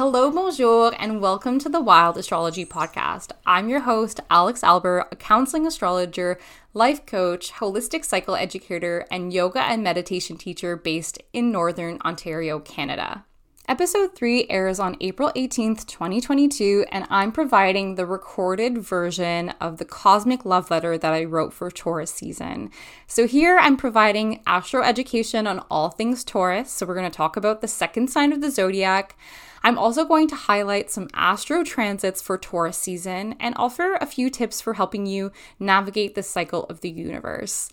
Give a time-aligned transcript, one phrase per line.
[0.00, 3.32] Hello, bonjour, and welcome to the Wild Astrology Podcast.
[3.44, 6.38] I'm your host, Alex Albert, a counseling astrologer,
[6.72, 13.26] life coach, holistic cycle educator, and yoga and meditation teacher based in Northern Ontario, Canada.
[13.70, 19.84] Episode 3 airs on April 18th, 2022, and I'm providing the recorded version of the
[19.84, 22.72] cosmic love letter that I wrote for Taurus season.
[23.06, 26.72] So, here I'm providing astro education on all things Taurus.
[26.72, 29.16] So, we're going to talk about the second sign of the zodiac.
[29.62, 34.30] I'm also going to highlight some astro transits for Taurus season and offer a few
[34.30, 35.30] tips for helping you
[35.60, 37.70] navigate the cycle of the universe.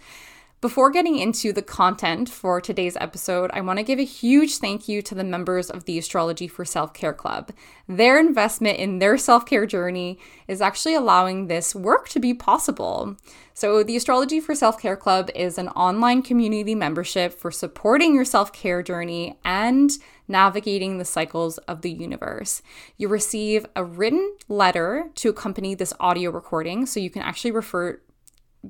[0.60, 4.88] Before getting into the content for today's episode, I want to give a huge thank
[4.88, 7.52] you to the members of the Astrology for Self Care Club.
[7.88, 13.18] Their investment in their self care journey is actually allowing this work to be possible.
[13.54, 18.26] So, the Astrology for Self Care Club is an online community membership for supporting your
[18.26, 19.92] self care journey and
[20.28, 22.64] navigating the cycles of the universe.
[22.98, 28.02] You receive a written letter to accompany this audio recording, so you can actually refer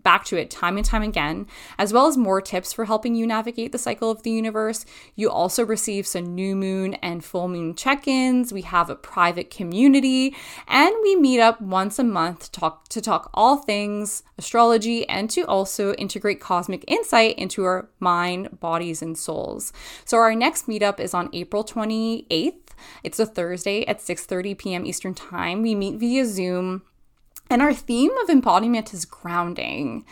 [0.04, 3.28] back to it time and time again, as well as more tips for helping you
[3.28, 4.86] navigate the cycle of the universe.
[5.16, 8.54] You also receive some new moon and full moon check ins.
[8.54, 10.36] We have a private community,
[10.68, 15.30] and we meet up once a month to talk, to talk all things astrology and
[15.32, 19.74] to also integrate cosmic insight into our mind, bodies, and souls.
[20.06, 22.54] So, our next meetup is on April 28th.
[23.04, 24.86] It's a Thursday at 6:30 p.m.
[24.86, 25.62] Eastern Time.
[25.62, 26.84] We meet via Zoom
[27.50, 30.06] and our theme of embodiment is grounding.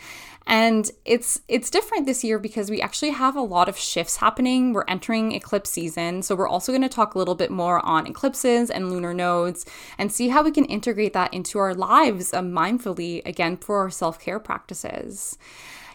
[0.48, 4.72] And it's it's different this year because we actually have a lot of shifts happening.
[4.72, 8.06] We're entering eclipse season, so we're also going to talk a little bit more on
[8.06, 9.66] eclipses and lunar nodes
[9.98, 13.90] and see how we can integrate that into our lives uh, mindfully again for our
[13.90, 15.36] self-care practices.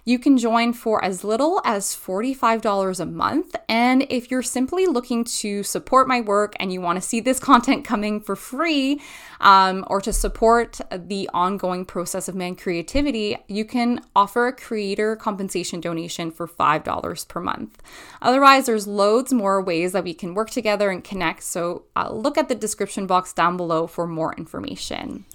[0.03, 3.55] You can join for as little as $45 a month.
[3.69, 7.39] And if you're simply looking to support my work and you want to see this
[7.51, 8.99] content coming for free
[9.39, 15.15] um, or to support the ongoing process of man creativity, you can offer a creator
[15.15, 17.81] compensation donation for $5 per month.
[18.21, 21.43] Otherwise, there's loads more ways that we can work together and connect.
[21.43, 25.25] So uh, look at the description box down below for more information.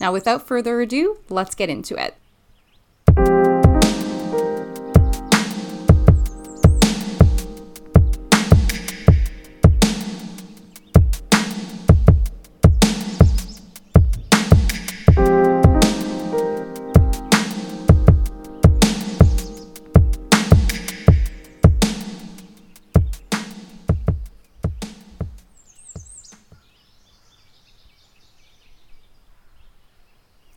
[0.00, 2.16] Now, without further ado, let's get into it.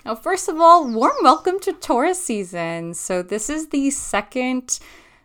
[0.09, 2.95] Now, first of all, warm welcome to Taurus season.
[2.95, 4.79] So, this is the second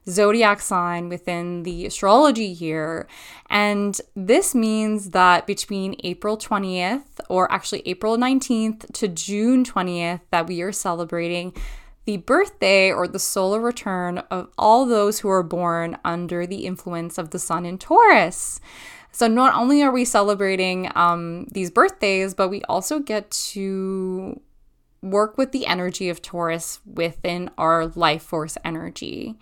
[0.06, 3.09] zodiac sign within the astrology year.
[3.49, 10.47] And this means that between April 20th, or actually April 19th to June 20th, that
[10.47, 11.55] we are celebrating
[12.05, 17.17] the birthday or the solar return of all those who are born under the influence
[17.17, 18.61] of the sun in Taurus.
[19.12, 24.43] So not only are we celebrating um, these birthdays, but we also get to
[25.05, 29.37] work with the energy of Taurus within our life force energy.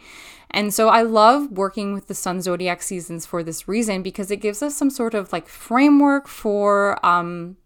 [0.50, 4.36] And so I love working with the sun zodiac seasons for this reason because it
[4.36, 7.56] gives us some sort of like framework for um,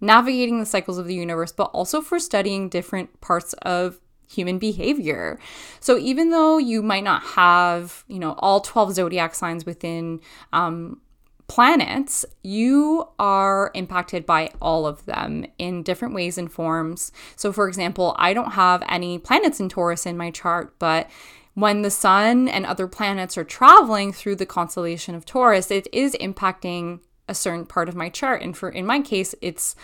[0.00, 5.38] navigating the cycles of the universe, but also for studying different parts of human behavior.
[5.78, 10.20] So even though you might not have, you know, all 12 zodiac signs within
[10.52, 11.00] um,
[11.48, 17.12] planets, you are impacted by all of them in different ways and forms.
[17.36, 21.08] So, for example, I don't have any planets in Taurus in my chart, but
[21.54, 26.14] when the sun and other planets are traveling through the constellation of Taurus, it is
[26.20, 28.42] impacting a certain part of my chart.
[28.42, 29.74] And for in my case, it's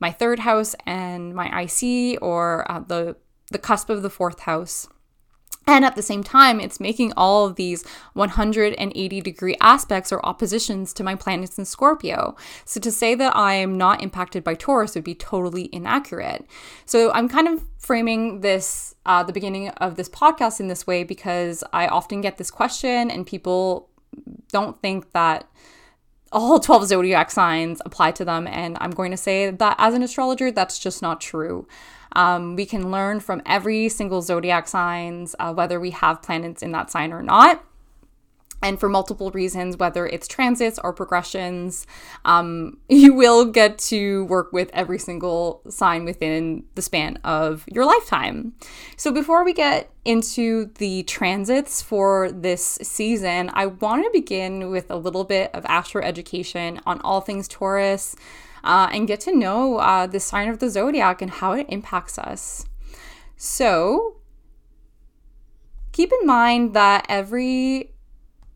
[0.00, 3.16] my third house and my IC or uh, the
[3.52, 4.88] the cusp of the fourth house.
[5.70, 10.92] And at the same time, it's making all of these 180 degree aspects or oppositions
[10.94, 12.34] to my planets in Scorpio.
[12.64, 16.44] So to say that I am not impacted by Taurus would be totally inaccurate.
[16.86, 21.04] So I'm kind of framing this, uh, the beginning of this podcast in this way
[21.04, 23.90] because I often get this question and people
[24.50, 25.48] don't think that
[26.32, 28.48] all 12 zodiac signs apply to them.
[28.48, 31.68] And I'm going to say that as an astrologer, that's just not true.
[32.12, 36.72] Um, we can learn from every single zodiac signs, uh, whether we have planets in
[36.72, 37.64] that sign or not.
[38.62, 41.86] and for multiple reasons, whether it's transits or progressions,
[42.26, 47.86] um, you will get to work with every single sign within the span of your
[47.86, 48.52] lifetime.
[48.98, 54.90] So, before we get into the transits for this season, I want to begin with
[54.90, 58.14] a little bit of astro education on all things Taurus
[58.64, 62.18] uh, and get to know uh, the sign of the zodiac and how it impacts
[62.18, 62.66] us.
[63.36, 64.16] So,
[65.92, 67.92] keep in mind that every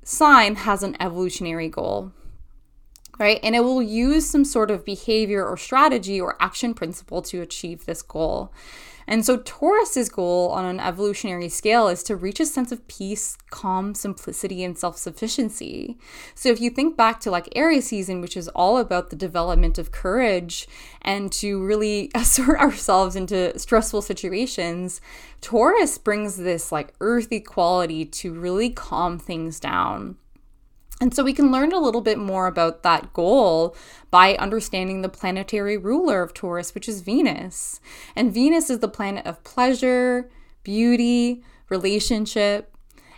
[0.02, 2.12] sign has an evolutionary goal,
[3.18, 3.40] right?
[3.42, 7.86] And it will use some sort of behavior or strategy or action principle to achieve
[7.86, 8.52] this goal.
[9.06, 13.36] And so Taurus's goal on an evolutionary scale is to reach a sense of peace,
[13.50, 15.98] calm, simplicity, and self-sufficiency.
[16.34, 19.78] So if you think back to like Aries season, which is all about the development
[19.78, 20.66] of courage
[21.02, 25.00] and to really assert ourselves into stressful situations,
[25.40, 30.16] Taurus brings this like earthy quality to really calm things down.
[31.00, 33.76] And so we can learn a little bit more about that goal
[34.10, 37.80] by understanding the planetary ruler of Taurus, which is Venus.
[38.14, 40.30] And Venus is the planet of pleasure,
[40.62, 42.74] beauty, relationship,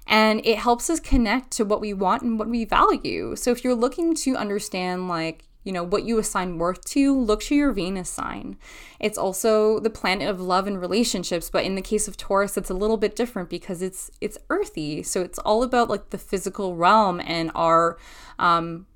[0.07, 3.37] and it helps us connect to what we want and what we value.
[3.37, 7.43] So if you're looking to understand like you know, what you assign worth to, look
[7.43, 8.57] to your Venus sign.
[9.01, 12.71] It's also the planet of love and relationships, but in the case of Taurus, it's
[12.71, 15.03] a little bit different because it's it's earthy.
[15.03, 17.99] So it's all about like the physical realm and our
[18.39, 18.87] um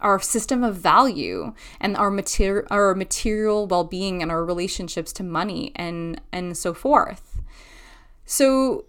[0.00, 1.52] our system of value
[1.82, 7.42] and our material our material well-being and our relationships to money and and so forth.
[8.24, 8.86] So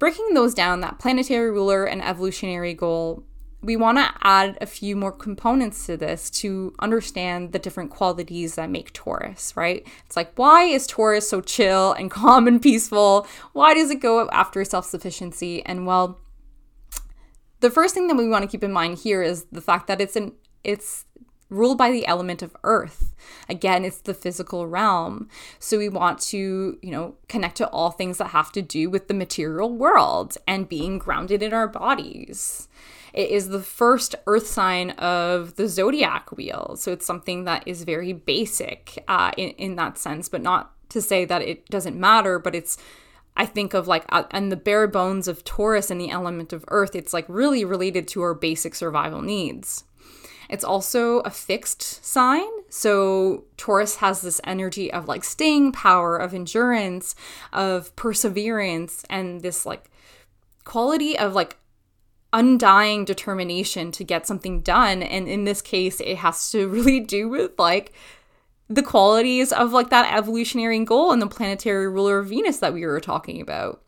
[0.00, 3.22] breaking those down, that planetary ruler and evolutionary goal
[3.60, 8.54] we want to add a few more components to this to understand the different qualities
[8.54, 9.86] that make Taurus, right?
[10.06, 13.26] It's like, why is Taurus so chill and calm and peaceful?
[13.52, 15.64] Why does it go after self sufficiency?
[15.66, 16.20] And well,
[17.60, 20.00] the first thing that we want to keep in mind here is the fact that
[20.00, 20.32] it's an
[20.64, 21.04] it's
[21.50, 23.14] ruled by the element of earth.
[23.48, 25.28] Again, it's the physical realm.
[25.58, 29.08] So we want to, you know, connect to all things that have to do with
[29.08, 32.68] the material world and being grounded in our bodies.
[33.12, 36.76] It is the first earth sign of the zodiac wheel.
[36.76, 41.00] So it's something that is very basic uh, in, in that sense, but not to
[41.00, 42.76] say that it doesn't matter, but it's
[43.38, 46.64] I think of like, uh, and the bare bones of Taurus and the element of
[46.68, 49.84] Earth, it's like really related to our basic survival needs.
[50.48, 52.48] It's also a fixed sign.
[52.70, 57.14] So Taurus has this energy of like staying power, of endurance,
[57.52, 59.90] of perseverance, and this like
[60.64, 61.56] quality of like
[62.32, 65.02] undying determination to get something done.
[65.02, 67.92] And in this case, it has to really do with like
[68.68, 72.84] the qualities of like that evolutionary goal and the planetary ruler of Venus that we
[72.84, 73.82] were talking about.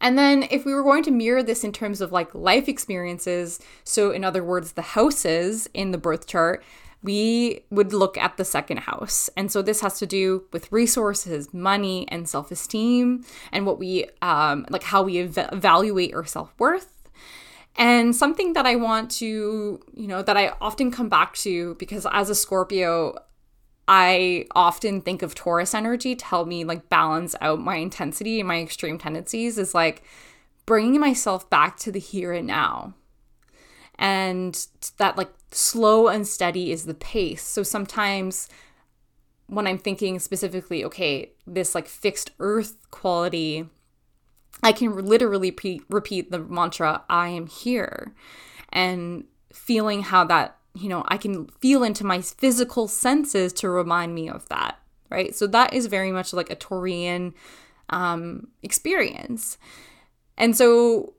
[0.00, 3.60] And then if we were going to mirror this in terms of like life experiences,
[3.84, 6.62] so in other words, the houses in the birth chart,
[7.02, 9.30] we would look at the second house.
[9.36, 14.06] And so this has to do with resources, money, and self esteem, and what we,
[14.22, 16.92] um, like how we ev- evaluate our self worth.
[17.78, 22.06] And something that I want to, you know, that I often come back to because
[22.10, 23.16] as a Scorpio,
[23.88, 28.48] I often think of Taurus energy to help me like balance out my intensity and
[28.48, 30.02] my extreme tendencies is like
[30.64, 32.94] bringing myself back to the here and now.
[33.98, 34.66] And
[34.98, 37.42] that like slow and steady is the pace.
[37.42, 38.48] So sometimes
[39.46, 43.68] when I'm thinking specifically, okay, this like fixed earth quality,
[44.62, 48.14] I can literally pre- repeat the mantra, I am here,
[48.70, 54.14] and feeling how that, you know, I can feel into my physical senses to remind
[54.14, 54.78] me of that,
[55.10, 55.34] right?
[55.34, 57.32] So that is very much like a Taurian
[57.90, 59.58] um, experience.
[60.36, 61.14] And so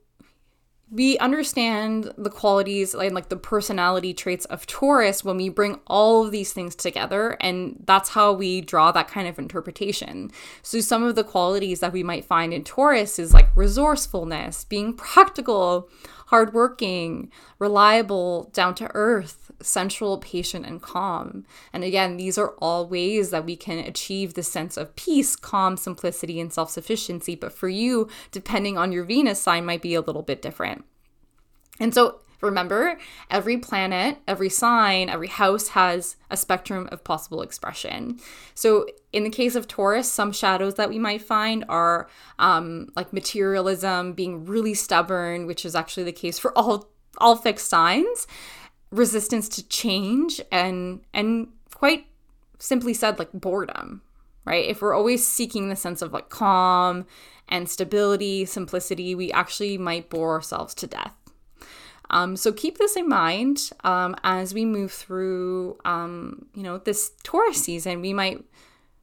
[0.90, 6.24] we understand the qualities and like the personality traits of Taurus when we bring all
[6.24, 10.30] of these things together and that's how we draw that kind of interpretation.
[10.62, 14.94] So some of the qualities that we might find in Taurus is like resourcefulness, being
[14.94, 15.90] practical,
[16.28, 21.44] hardworking, reliable, down to earth, central, patient, and calm.
[21.72, 25.76] And again, these are all ways that we can achieve the sense of peace, calm,
[25.76, 27.34] simplicity, and self sufficiency.
[27.34, 30.84] But for you, depending on your Venus sign, might be a little bit different.
[31.80, 32.98] And so Remember,
[33.30, 38.20] every planet, every sign, every house has a spectrum of possible expression.
[38.54, 43.12] So, in the case of Taurus, some shadows that we might find are um, like
[43.12, 48.28] materialism, being really stubborn, which is actually the case for all all fixed signs,
[48.90, 52.06] resistance to change, and and quite
[52.58, 54.02] simply said, like boredom
[54.48, 54.64] right?
[54.64, 57.04] If we're always seeking the sense of like calm
[57.48, 61.14] and stability, simplicity, we actually might bore ourselves to death.
[62.10, 67.12] Um, so keep this in mind um, as we move through, um, you know, this
[67.22, 68.00] Taurus season.
[68.00, 68.42] We might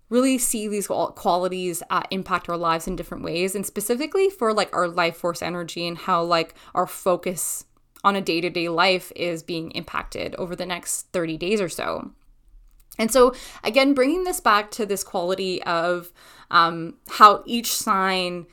[0.09, 4.75] really see these qualities uh, impact our lives in different ways, and specifically for like
[4.75, 7.65] our life force energy and how like our focus
[8.05, 11.67] on a day to day life is being impacted over the next 30 days or
[11.67, 12.11] so.
[12.97, 13.33] And so,
[13.63, 16.13] again, bringing this back to this quality of
[16.49, 18.45] um, how each sign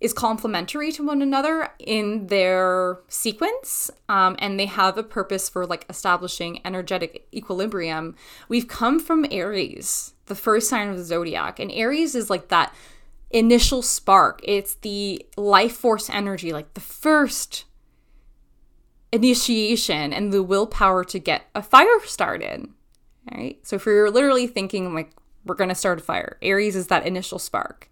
[0.00, 5.66] is complementary to one another in their sequence um, and they have a purpose for
[5.66, 8.16] like establishing energetic equilibrium
[8.48, 12.74] we've come from aries the first sign of the zodiac and aries is like that
[13.30, 17.66] initial spark it's the life force energy like the first
[19.12, 22.68] initiation and the willpower to get a fire started
[23.32, 25.12] right so if you're literally thinking like
[25.44, 27.90] we're going to start a fire aries is that initial spark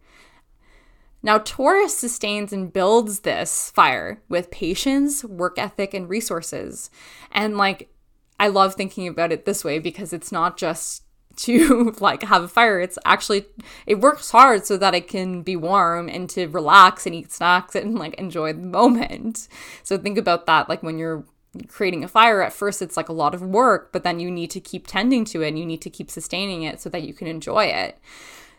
[1.22, 6.90] now, Taurus sustains and builds this fire with patience, work ethic, and resources.
[7.32, 7.92] And like,
[8.38, 11.02] I love thinking about it this way because it's not just
[11.38, 13.46] to like have a fire it's actually
[13.86, 17.74] it works hard so that it can be warm and to relax and eat snacks
[17.74, 19.48] and like enjoy the moment.
[19.82, 21.24] So think about that like when you're
[21.68, 24.50] creating a fire at first it's like a lot of work but then you need
[24.50, 27.14] to keep tending to it and you need to keep sustaining it so that you
[27.14, 27.98] can enjoy it.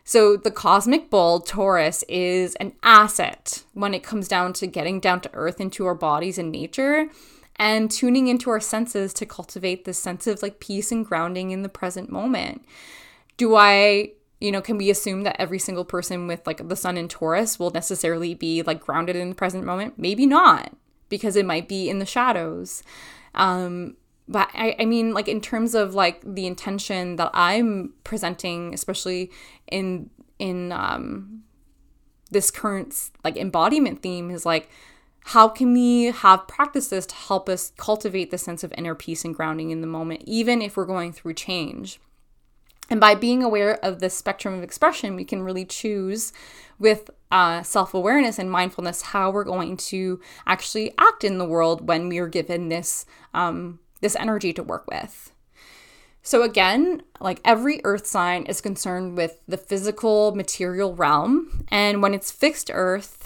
[0.04, 5.22] So the cosmic bull, Taurus, is an asset when it comes down to getting down
[5.22, 7.10] to earth into our bodies and nature
[7.60, 11.62] and tuning into our senses to cultivate this sense of like peace and grounding in
[11.62, 12.66] the present moment.
[13.36, 16.98] Do I, you know, can we assume that every single person with like the sun
[16.98, 19.96] in Taurus will necessarily be like grounded in the present moment?
[19.98, 20.74] Maybe not,
[21.10, 22.82] because it might be in the shadows.
[23.36, 23.98] Um,
[24.30, 29.32] but I, I mean like in terms of like the intention that i'm presenting especially
[29.72, 31.42] in in um
[32.30, 34.70] this current like embodiment theme is like
[35.30, 39.36] how can we have practices to help us cultivate the sense of inner peace and
[39.36, 42.00] grounding in the moment even if we're going through change
[42.90, 46.34] and by being aware of the spectrum of expression we can really choose
[46.80, 51.88] with uh, self awareness and mindfulness how we're going to actually act in the world
[51.88, 55.32] when we are given this um, this energy to work with.
[56.22, 61.66] So, again, like every earth sign is concerned with the physical material realm.
[61.70, 63.19] And when it's fixed earth,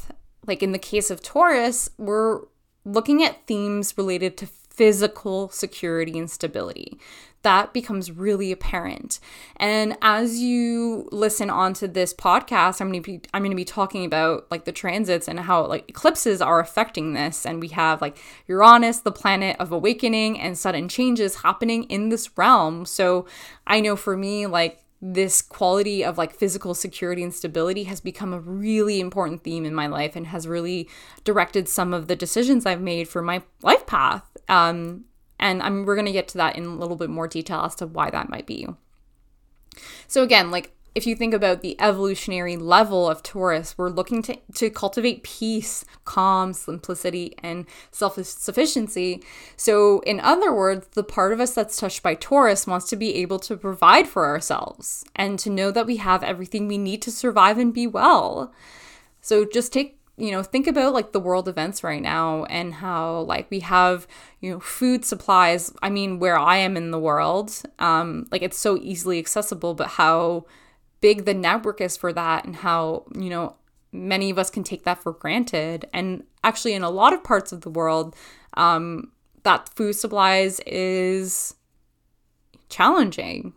[0.46, 2.42] like in the case of Taurus, we're
[2.86, 7.00] looking at themes related to physical security and stability
[7.44, 9.20] that becomes really apparent.
[9.58, 13.66] And as you listen onto this podcast, I'm going to be I'm going to be
[13.66, 18.02] talking about like the transits and how like eclipses are affecting this and we have
[18.02, 22.86] like Uranus, the planet of awakening and sudden changes happening in this realm.
[22.86, 23.28] So
[23.68, 28.32] I know for me like this quality of like physical security and stability has become
[28.32, 30.88] a really important theme in my life and has really
[31.26, 34.26] directed some of the decisions I've made for my life path.
[34.48, 35.04] Um,
[35.38, 37.76] and I'm, we're going to get to that in a little bit more detail as
[37.76, 38.66] to why that might be.
[40.08, 44.38] So, again, like if you think about the evolutionary level of Taurus, we're looking to,
[44.56, 49.24] to cultivate peace, calm, simplicity, and self sufficiency.
[49.56, 53.16] So, in other words, the part of us that's touched by Taurus wants to be
[53.16, 57.12] able to provide for ourselves and to know that we have everything we need to
[57.12, 58.54] survive and be well.
[59.22, 63.22] So, just take you know, think about like the world events right now and how
[63.22, 64.06] like we have,
[64.42, 65.74] you know, food supplies.
[65.82, 69.88] I mean, where I am in the world, um, like it's so easily accessible, but
[69.88, 70.46] how
[71.04, 73.58] big the network is for that and how, you know,
[73.92, 75.86] many of us can take that for granted.
[75.92, 78.16] And actually, in a lot of parts of the world,
[78.54, 79.12] um,
[79.44, 81.56] that food supplies is
[82.70, 83.52] challenging.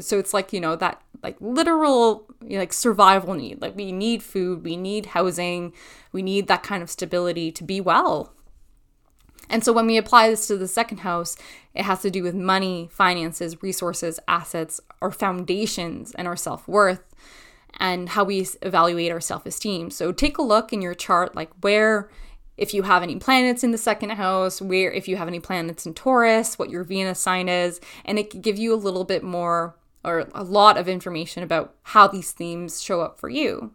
[0.00, 3.60] So it's like, you know, that like literal you know, like survival need.
[3.60, 5.74] Like we need food, we need housing,
[6.10, 8.32] we need that kind of stability to be well.
[9.50, 11.36] And so when we apply this to the second house,
[11.78, 17.14] it has to do with money, finances, resources, assets, our foundations, and our self worth,
[17.78, 19.90] and how we evaluate our self esteem.
[19.90, 22.10] So take a look in your chart, like where,
[22.56, 25.86] if you have any planets in the second house, where, if you have any planets
[25.86, 29.22] in Taurus, what your Venus sign is, and it can give you a little bit
[29.22, 33.72] more or a lot of information about how these themes show up for you.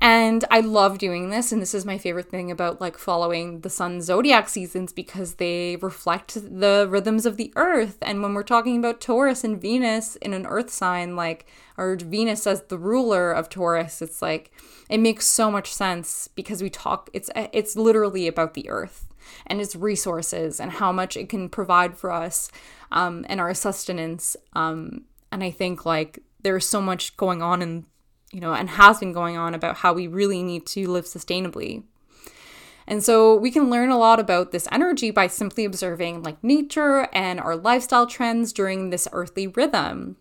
[0.00, 1.50] And I love doing this.
[1.50, 5.76] And this is my favorite thing about like following the sun zodiac seasons because they
[5.76, 7.98] reflect the rhythms of the earth.
[8.02, 12.46] And when we're talking about Taurus and Venus in an earth sign, like, or Venus
[12.46, 14.52] as the ruler of Taurus, it's like,
[14.88, 19.08] it makes so much sense because we talk, it's, it's literally about the earth
[19.46, 22.50] and its resources and how much it can provide for us
[22.92, 24.36] um, and our sustenance.
[24.52, 27.84] Um, and I think like there's so much going on and
[28.32, 31.82] you know and has been going on about how we really need to live sustainably
[32.88, 37.06] and so we can learn a lot about this energy by simply observing like nature
[37.12, 40.16] and our lifestyle trends during this earthly rhythm.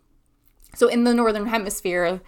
[0.75, 2.19] So in the northern hemisphere,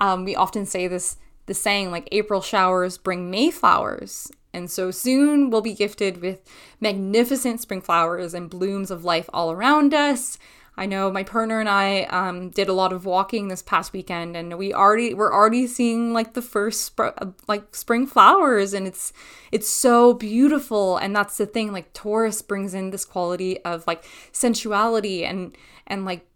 [0.00, 4.30] um, we often say this the saying like April showers bring May flowers.
[4.54, 6.48] And so soon we'll be gifted with
[6.80, 10.38] magnificent spring flowers and blooms of life all around us.
[10.74, 14.36] I know my partner and I um, did a lot of walking this past weekend,
[14.36, 17.12] and we already we're already seeing like the first sp-
[17.46, 19.12] like spring flowers, and it's
[19.50, 20.96] it's so beautiful.
[20.96, 26.06] And that's the thing, like Taurus brings in this quality of like sensuality and and
[26.06, 26.26] like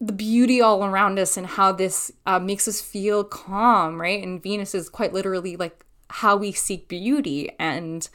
[0.00, 4.22] the beauty all around us, and how this uh, makes us feel calm, right?
[4.22, 8.08] And Venus is quite literally like how we seek beauty, and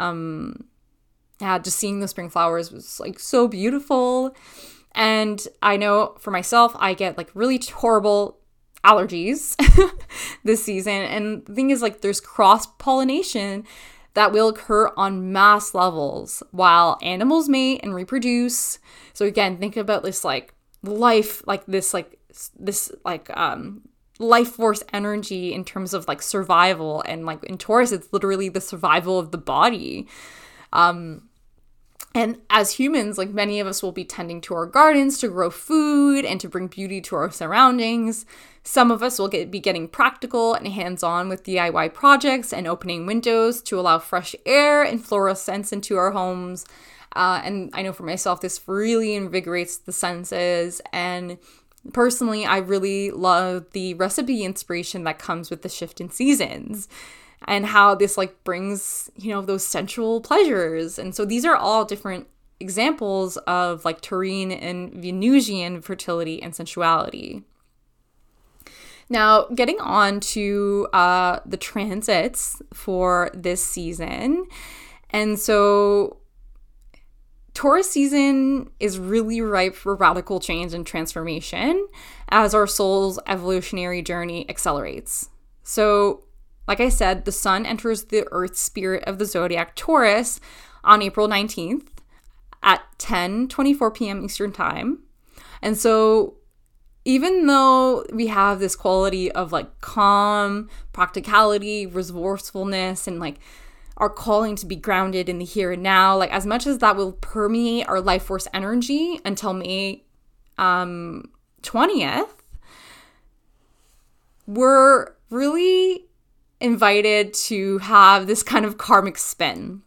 [0.00, 0.64] um,
[1.40, 4.34] yeah, just seeing the spring flowers was like so beautiful.
[4.92, 8.38] And I know for myself, I get like really horrible
[8.84, 9.56] allergies
[10.44, 10.92] this season.
[10.92, 13.64] And the thing is, like, there's cross pollination
[14.14, 18.78] that will occur on mass levels while animals mate and reproduce.
[19.12, 22.18] So, again, think about this like life, like this, like,
[22.58, 23.82] this, like, um,
[24.18, 28.60] life force energy in terms of like survival and like in taurus it's literally the
[28.60, 30.08] survival of the body
[30.72, 31.27] um
[32.14, 35.50] and as humans, like many of us will be tending to our gardens to grow
[35.50, 38.24] food and to bring beauty to our surroundings.
[38.62, 42.66] Some of us will get, be getting practical and hands on with DIY projects and
[42.66, 46.66] opening windows to allow fresh air and floral scents into our homes.
[47.14, 50.80] Uh, and I know for myself, this really invigorates the senses.
[50.92, 51.38] And
[51.92, 56.88] personally, I really love the recipe inspiration that comes with the shift in seasons
[57.46, 60.98] and how this like brings, you know, those sensual pleasures.
[60.98, 62.26] And so these are all different
[62.60, 67.44] examples of like Taurian and Venusian fertility and sensuality.
[69.10, 74.44] Now, getting on to uh, the transits for this season.
[75.10, 76.18] And so,
[77.54, 81.88] Taurus season is really ripe for radical change and transformation
[82.28, 85.30] as our soul's evolutionary journey accelerates.
[85.62, 86.24] So,
[86.68, 90.38] like I said, the sun enters the earth spirit of the zodiac Taurus
[90.84, 91.88] on April 19th
[92.62, 94.24] at 10 24 p.m.
[94.24, 94.98] Eastern Time.
[95.62, 96.34] And so,
[97.06, 103.40] even though we have this quality of like calm, practicality, resourcefulness, and like
[103.96, 106.96] our calling to be grounded in the here and now, like as much as that
[106.96, 110.04] will permeate our life force energy until May
[110.58, 111.30] um,
[111.62, 112.28] 20th,
[114.46, 116.07] we're really
[116.60, 119.82] invited to have this kind of karmic spin.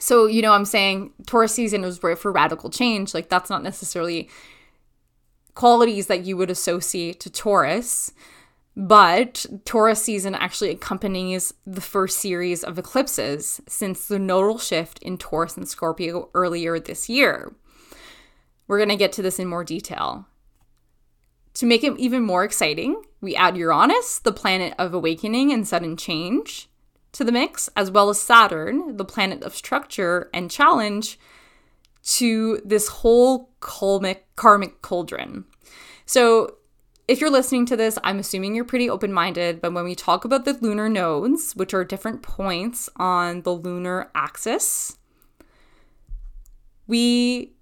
[0.00, 3.14] So, you know, I'm saying Taurus season is for radical change.
[3.14, 4.28] Like, that's not necessarily
[5.54, 8.12] qualities that you would associate to Taurus.
[8.76, 15.18] But Taurus season actually accompanies the first series of eclipses since the nodal shift in
[15.18, 17.52] Taurus and Scorpio earlier this year.
[18.68, 20.28] We're going to get to this in more detail.
[21.58, 25.96] To make it even more exciting, we add Uranus, the planet of awakening and sudden
[25.96, 26.68] change,
[27.10, 31.18] to the mix, as well as Saturn, the planet of structure and challenge,
[32.04, 35.46] to this whole karmic, karmic cauldron.
[36.06, 36.58] So,
[37.08, 40.24] if you're listening to this, I'm assuming you're pretty open minded, but when we talk
[40.24, 44.96] about the lunar nodes, which are different points on the lunar axis,
[46.86, 47.54] we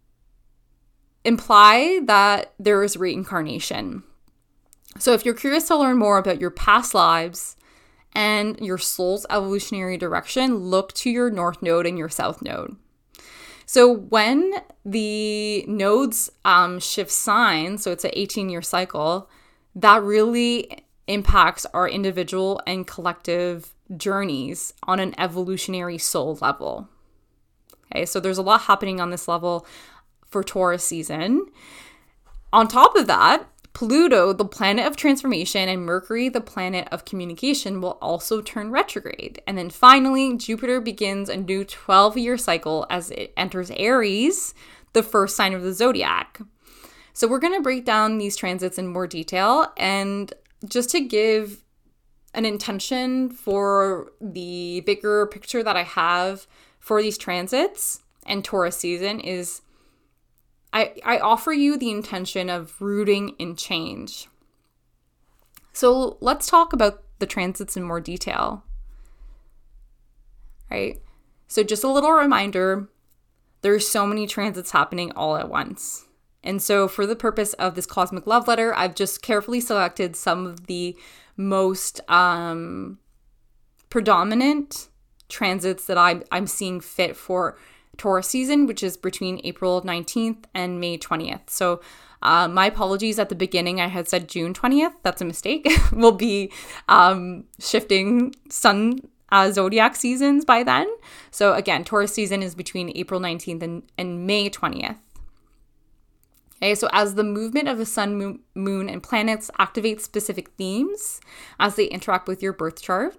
[1.27, 4.05] imply that there is reincarnation.
[4.99, 7.57] So, if you're curious to learn more about your past lives
[8.15, 12.77] and your soul's evolutionary direction, look to your north node and your south node.
[13.67, 19.29] So, when the nodes um, shift signs, so it's an 18 year cycle,
[19.75, 26.89] that really impacts our individual and collective journeys on an evolutionary soul level.
[27.93, 29.67] Okay, so there's a lot happening on this level
[30.29, 31.47] for Taurus season.
[32.53, 37.83] On top of that, Pluto, the planet of transformation, and Mercury, the planet of communication,
[37.83, 39.43] will also turn retrograde.
[39.47, 44.55] And then finally, Jupiter begins a new 12 year cycle as it enters Aries,
[44.95, 46.41] the first sign of the zodiac.
[47.13, 49.71] So, we're going to break down these transits in more detail.
[49.77, 50.33] And
[50.67, 51.63] just to give
[52.33, 56.47] an intention for the bigger picture that I have
[56.79, 59.61] for these transits and Taurus season is
[60.77, 64.29] I, I offer you the intention of rooting in change.
[65.73, 68.63] So let's talk about the transits in more detail.
[70.71, 71.01] Right?
[71.49, 72.89] So, just a little reminder
[73.63, 76.05] there's so many transits happening all at once.
[76.45, 80.45] And so, for the purpose of this cosmic love letter, I've just carefully selected some
[80.45, 80.95] of the
[81.39, 82.99] most um,
[83.89, 84.89] predominant
[85.31, 87.57] transits that I'm, I'm seeing fit for
[87.99, 91.51] Taurus season, which is between April 19th and May 20th.
[91.51, 91.81] So,
[92.23, 93.81] uh, my apologies at the beginning.
[93.81, 94.95] I had said June 20th.
[95.03, 95.69] That's a mistake.
[95.93, 96.51] we'll be
[96.89, 100.89] um, shifting sun uh, zodiac seasons by then.
[101.31, 104.97] So, again, Taurus season is between April 19th and, and May 20th.
[106.57, 111.21] Okay, so as the movement of the sun, moon, and planets activates specific themes
[111.61, 113.17] as they interact with your birth chart,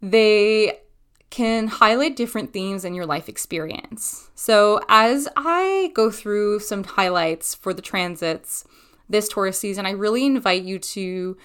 [0.00, 0.78] they
[1.34, 4.30] can highlight different themes in your life experience.
[4.36, 8.64] So, as I go through some highlights for the transits
[9.08, 11.36] this Taurus season, I really invite you to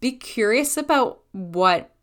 [0.00, 1.94] be curious about what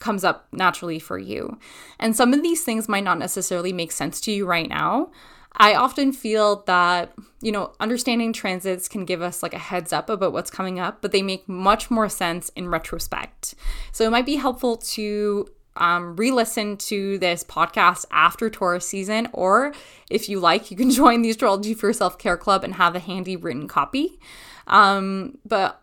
[0.00, 1.58] comes up naturally for you.
[1.98, 5.10] And some of these things might not necessarily make sense to you right now.
[5.54, 10.08] I often feel that, you know, understanding transits can give us like a heads up
[10.08, 13.54] about what's coming up, but they make much more sense in retrospect.
[13.92, 15.46] So it might be helpful to
[15.78, 19.72] um, re listen to this podcast after Taurus season, or
[20.10, 23.00] if you like, you can join the Astrology for Self Care Club and have a
[23.00, 24.18] handy written copy.
[24.66, 25.82] Um, but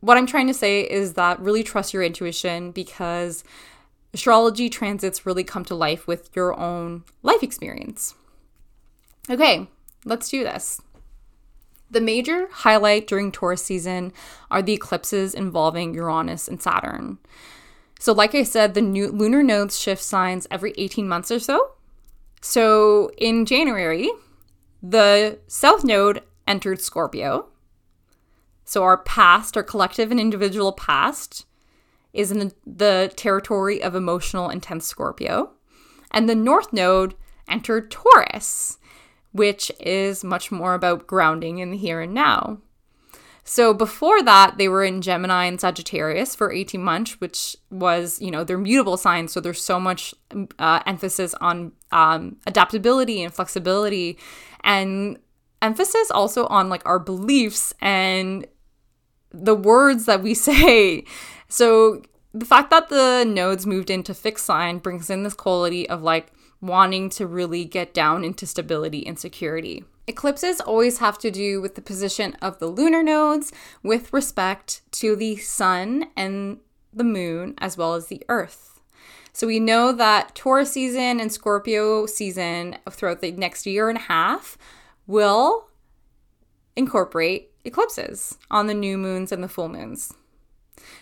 [0.00, 3.42] what I'm trying to say is that really trust your intuition because
[4.12, 8.14] astrology transits really come to life with your own life experience.
[9.28, 9.68] Okay,
[10.04, 10.80] let's do this.
[11.90, 14.12] The major highlight during Taurus season
[14.50, 17.18] are the eclipses involving Uranus and Saturn.
[17.98, 21.72] So, like I said, the new lunar nodes shift signs every 18 months or so.
[22.42, 24.10] So, in January,
[24.82, 27.48] the South Node entered Scorpio.
[28.64, 31.46] So, our past, our collective and individual past,
[32.12, 35.52] is in the, the territory of emotional, intense Scorpio.
[36.10, 37.14] And the North Node
[37.48, 38.78] entered Taurus,
[39.32, 42.58] which is much more about grounding in the here and now.
[43.48, 48.32] So before that, they were in Gemini and Sagittarius for 18 months, which was, you
[48.32, 49.32] know, they're mutable signs.
[49.32, 50.12] So there's so much
[50.58, 54.18] uh, emphasis on um, adaptability and flexibility
[54.64, 55.20] and
[55.62, 58.48] emphasis also on like our beliefs and
[59.30, 61.04] the words that we say.
[61.48, 62.02] So
[62.34, 66.32] the fact that the nodes moved into fixed sign brings in this quality of like
[66.60, 69.84] wanting to really get down into stability and security.
[70.08, 75.16] Eclipses always have to do with the position of the lunar nodes with respect to
[75.16, 76.58] the sun and
[76.92, 78.80] the moon, as well as the earth.
[79.32, 84.02] So we know that Taurus season and Scorpio season throughout the next year and a
[84.02, 84.56] half
[85.06, 85.68] will
[86.76, 90.14] incorporate eclipses on the new moons and the full moons.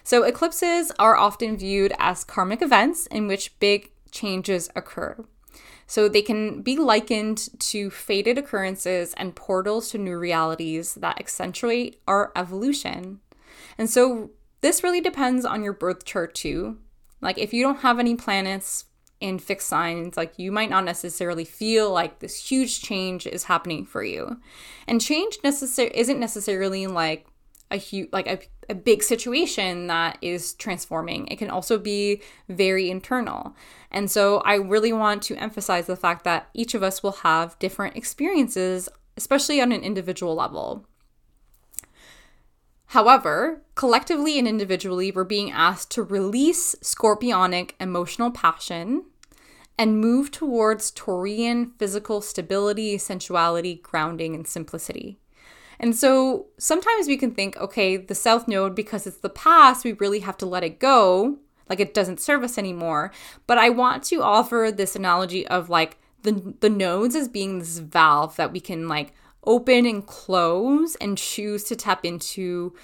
[0.03, 5.25] So, eclipses are often viewed as karmic events in which big changes occur.
[5.87, 12.01] So they can be likened to faded occurrences and portals to new realities that accentuate
[12.07, 13.21] our evolution.
[13.77, 16.79] And so this really depends on your birth chart too.
[17.21, 18.87] Like if you don't have any planets
[19.21, 23.87] in fixed signs, like you might not necessarily feel like this huge change is happening
[23.87, 24.39] for you.
[24.87, 27.27] And change necessar- isn't necessarily like
[27.71, 31.27] a huge like a, a big situation that is transforming.
[31.29, 33.55] It can also be very internal.
[33.91, 37.59] And so i really want to emphasize the fact that each of us will have
[37.59, 40.87] different experiences especially on an individual level.
[42.87, 49.05] However, collectively and individually, we're being asked to release scorpionic emotional passion
[49.77, 55.19] and move towards Taurian physical stability, sensuality, grounding, and simplicity.
[55.79, 59.93] And so sometimes we can think, okay, the South Node, because it's the past, we
[59.93, 61.39] really have to let it go.
[61.69, 63.13] Like it doesn't serve us anymore.
[63.47, 67.79] But I want to offer this analogy of like the, the nodes as being this
[67.79, 69.13] valve that we can like
[69.45, 72.75] open and close and choose to tap into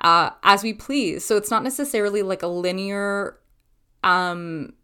[0.00, 1.24] uh, as we please.
[1.24, 3.38] So it's not necessarily like a linear
[4.04, 4.74] um,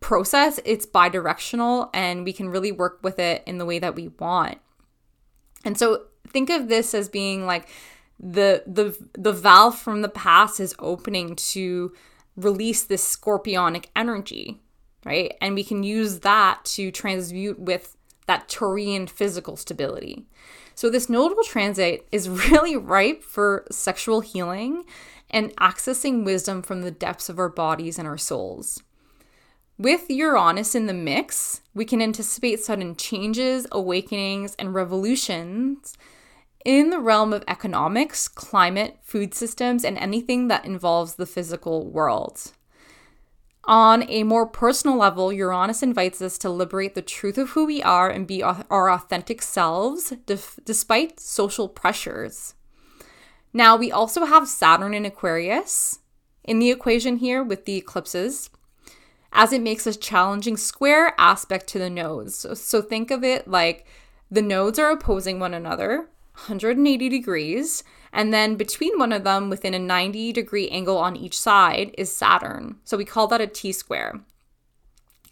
[0.00, 3.94] process, it's bi directional and we can really work with it in the way that
[3.94, 4.58] we want.
[5.64, 7.68] And so think of this as being like
[8.20, 11.92] the the the valve from the past is opening to
[12.36, 14.60] release this scorpionic energy,
[15.04, 15.34] right?
[15.40, 20.24] And we can use that to transmute with that Taurian physical stability.
[20.74, 24.84] So this notable transit is really ripe for sexual healing
[25.30, 28.82] and accessing wisdom from the depths of our bodies and our souls.
[29.76, 35.96] With Uranus in the mix, we can anticipate sudden changes, awakenings, and revolutions
[36.68, 42.52] in the realm of economics, climate, food systems, and anything that involves the physical world.
[43.64, 47.82] On a more personal level, Uranus invites us to liberate the truth of who we
[47.82, 52.52] are and be our authentic selves def- despite social pressures.
[53.54, 56.00] Now, we also have Saturn in Aquarius
[56.44, 58.50] in the equation here with the eclipses,
[59.32, 62.34] as it makes a challenging square aspect to the nodes.
[62.34, 63.86] So, so think of it like
[64.30, 69.74] the nodes are opposing one another, 180 degrees, and then between one of them, within
[69.74, 72.76] a 90 degree angle on each side, is Saturn.
[72.84, 74.20] So we call that a T square.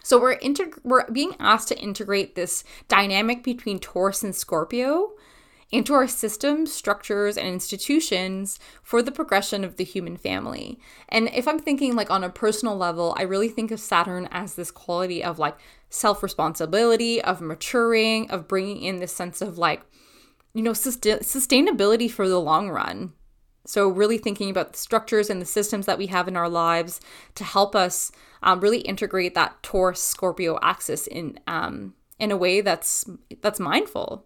[0.02, 5.14] So we're integ- we're being asked to integrate this dynamic between Taurus and Scorpio
[5.72, 10.78] into our systems, structures, and institutions for the progression of the human family.
[11.08, 14.54] And if I'm thinking like on a personal level, I really think of Saturn as
[14.54, 15.56] this quality of like
[15.90, 19.82] self responsibility, of maturing, of bringing in this sense of like
[20.56, 23.12] you know, sustainability for the long run.
[23.66, 26.98] So, really thinking about the structures and the systems that we have in our lives
[27.34, 28.10] to help us
[28.42, 33.04] um, really integrate that Taurus Scorpio axis in um, in a way that's
[33.42, 34.24] that's mindful.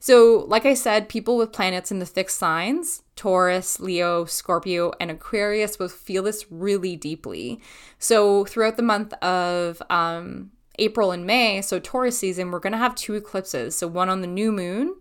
[0.00, 5.10] So, like I said, people with planets in the fixed signs, Taurus, Leo, Scorpio, and
[5.10, 7.60] Aquarius, will feel this really deeply.
[8.00, 12.78] So, throughout the month of um, April and May, so Taurus season, we're going to
[12.78, 13.76] have two eclipses.
[13.76, 14.96] So, one on the new moon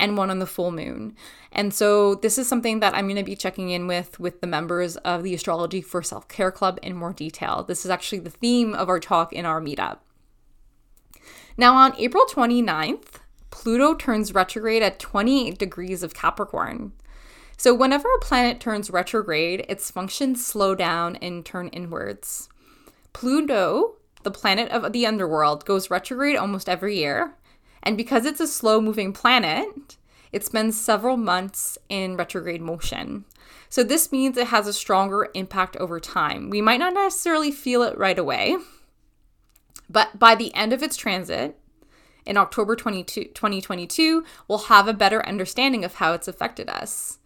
[0.00, 1.14] and one on the full moon.
[1.52, 4.46] And so this is something that I'm going to be checking in with with the
[4.46, 7.62] members of the Astrology for Self-Care Club in more detail.
[7.62, 9.98] This is actually the theme of our talk in our meetup.
[11.56, 16.92] Now on April 29th, Pluto turns retrograde at 28 degrees of Capricorn.
[17.56, 22.48] So whenever a planet turns retrograde, its functions slow down and turn inwards.
[23.12, 27.34] Pluto, the planet of the underworld, goes retrograde almost every year,
[27.82, 29.96] and because it's a slow moving planet,
[30.32, 33.24] it spends several months in retrograde motion.
[33.68, 36.50] So this means it has a stronger impact over time.
[36.50, 38.56] We might not necessarily feel it right away,
[39.88, 41.56] but by the end of its transit,
[42.26, 47.18] in October 22, 2022, we'll have a better understanding of how it's affected us.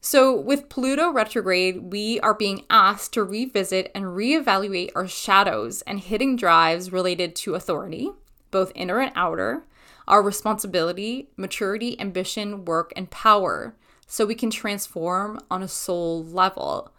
[0.00, 6.00] So, with Pluto retrograde, we are being asked to revisit and reevaluate our shadows and
[6.00, 8.10] hidden drives related to authority,
[8.52, 9.64] both inner and outer,
[10.06, 13.74] our responsibility, maturity, ambition, work, and power,
[14.06, 16.92] so we can transform on a soul level.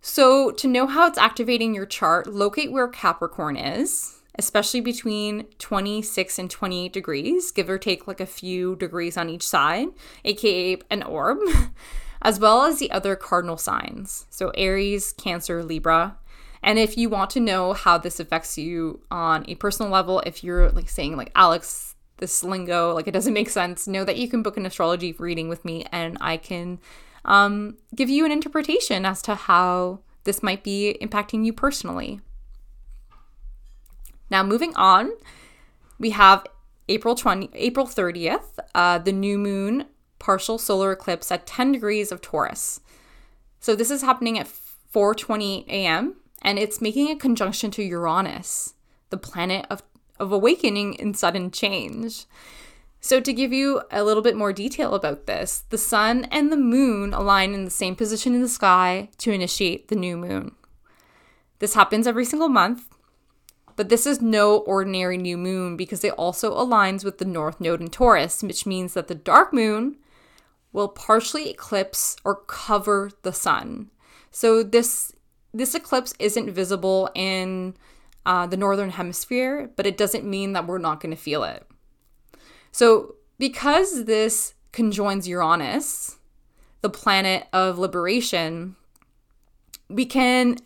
[0.00, 6.38] So, to know how it's activating your chart, locate where Capricorn is, especially between 26
[6.38, 9.88] and 28 degrees, give or take like a few degrees on each side,
[10.24, 11.38] aka an orb,
[12.22, 14.26] as well as the other cardinal signs.
[14.28, 16.16] So, Aries, Cancer, Libra,
[16.62, 20.44] and if you want to know how this affects you on a personal level, if
[20.44, 24.28] you're like saying like Alex, this lingo, like it doesn't make sense, know that you
[24.28, 26.78] can book an astrology reading with me and I can
[27.24, 32.20] um, give you an interpretation as to how this might be impacting you personally.
[34.30, 35.12] Now, moving on,
[35.98, 36.46] we have
[36.88, 39.86] April 20, April 30th, uh, the new moon
[40.20, 42.80] partial solar eclipse at 10 degrees of Taurus.
[43.58, 44.48] So this is happening at
[44.94, 48.74] 4:28 a.m and it's making a conjunction to Uranus,
[49.10, 49.82] the planet of,
[50.18, 52.26] of awakening and sudden change.
[53.00, 56.56] So, to give you a little bit more detail about this, the sun and the
[56.56, 60.52] moon align in the same position in the sky to initiate the new moon.
[61.58, 62.84] This happens every single month,
[63.74, 67.80] but this is no ordinary new moon because it also aligns with the north node
[67.80, 69.96] in Taurus, which means that the dark moon
[70.72, 73.90] will partially eclipse or cover the sun.
[74.30, 75.11] So, this
[75.54, 77.74] this eclipse isn't visible in
[78.24, 81.66] uh, the northern hemisphere, but it doesn't mean that we're not going to feel it.
[82.70, 86.18] So, because this conjoins Uranus,
[86.80, 88.76] the planet of liberation,
[89.88, 90.56] we can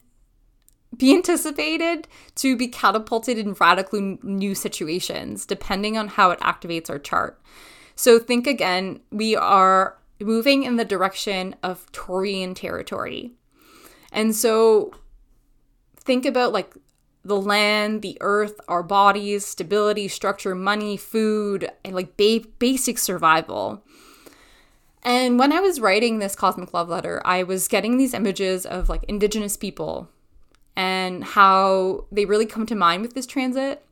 [0.97, 6.99] be anticipated to be catapulted in radically new situations depending on how it activates our
[6.99, 7.41] chart.
[7.97, 13.33] So, think again, we are moving in the direction of Taurian territory.
[14.17, 14.93] And so
[15.99, 16.75] think about like
[17.23, 23.85] the land, the earth, our bodies, stability, structure, money, food, and like ba- basic survival.
[25.03, 28.89] And when I was writing this cosmic love letter, I was getting these images of
[28.89, 30.09] like indigenous people
[30.75, 33.85] and how they really come to mind with this transit.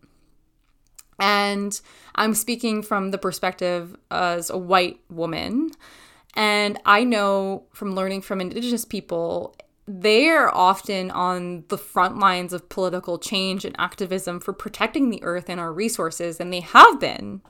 [1.20, 1.78] And
[2.14, 5.70] I'm speaking from the perspective as a white woman.
[6.34, 9.54] And I know from learning from indigenous people
[9.86, 15.48] they're often on the front lines of political change and activism for protecting the earth
[15.48, 17.42] and our resources, and they have been.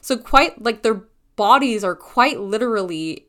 [0.00, 1.04] So, quite like their
[1.36, 3.26] bodies are quite literally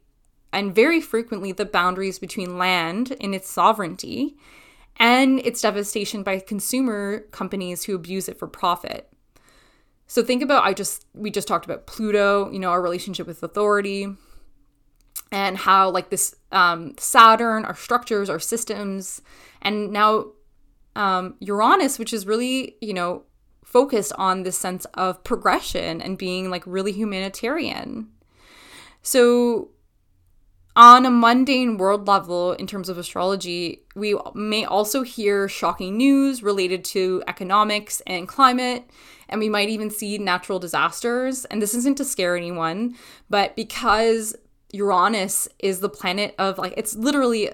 [0.52, 4.38] and very frequently the boundaries between land and its sovereignty
[4.98, 9.12] and its devastation by consumer companies who abuse it for profit.
[10.06, 13.42] So think about I just we just talked about Pluto, you know, our relationship with
[13.42, 14.16] authority
[15.34, 19.22] and how like this um, Saturn, our structures, our systems,
[19.64, 20.28] and now
[20.96, 23.24] um, Uranus, which is really you know
[23.66, 28.08] focused on this sense of progression and being like really humanitarian.
[29.02, 29.72] So
[30.76, 36.44] on a mundane world level, in terms of astrology, we may also hear shocking news
[36.44, 38.88] related to economics and climate,
[39.30, 41.46] and we might even see natural disasters.
[41.46, 42.96] And this isn't to scare anyone,
[43.30, 44.36] but because
[44.74, 47.52] Uranus is the planet of like, it's literally